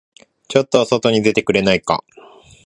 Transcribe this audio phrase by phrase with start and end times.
[0.47, 2.03] ちょっと外に出てくれないか。